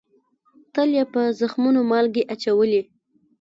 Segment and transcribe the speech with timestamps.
[0.73, 2.81] تل یې په زخمونو مالگې اچولې